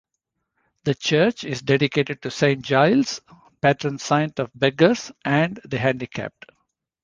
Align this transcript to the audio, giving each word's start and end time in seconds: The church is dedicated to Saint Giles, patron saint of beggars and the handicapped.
The 0.83 0.95
church 0.95 1.43
is 1.43 1.61
dedicated 1.61 2.23
to 2.23 2.31
Saint 2.31 2.65
Giles, 2.65 3.21
patron 3.61 3.99
saint 3.99 4.39
of 4.39 4.49
beggars 4.55 5.11
and 5.23 5.59
the 5.63 5.77
handicapped. 5.77 6.47